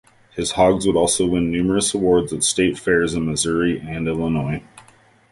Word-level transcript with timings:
His 0.31 0.53
hogs 0.53 0.87
would 0.87 0.95
also 0.95 1.27
win 1.27 1.51
numerous 1.51 1.93
awards 1.93 2.33
at 2.33 2.43
state 2.43 2.75
fairs 2.79 3.13
in 3.13 3.27
Missouri 3.27 3.77
and 3.79 4.07
Illinois. 4.07 4.63